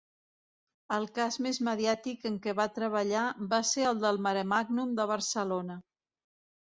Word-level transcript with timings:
El 0.95 1.03
cas 1.17 1.35
més 1.47 1.57
mediàtic 1.67 2.25
en 2.29 2.39
què 2.45 2.55
va 2.59 2.65
treballar 2.77 3.25
va 3.51 3.59
ser 3.73 3.85
el 3.91 3.99
del 4.05 4.17
Maremàgnum 4.29 4.97
de 5.01 5.07
Barcelona. 5.13 5.77